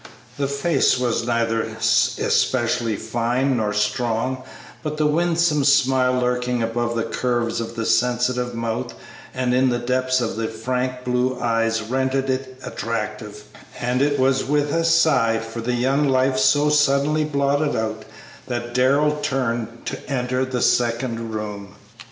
[0.39, 4.41] The face was neither especially fine nor strong,
[4.81, 8.95] but the winsome smile lurking about the curves of the sensitive mouth
[9.31, 13.43] and in the depths of the frank blue eyes rendered it attractive,
[13.79, 18.03] and it was with a sigh for the young life so suddenly blotted out
[18.47, 21.75] that Darrell turned to enter the second room.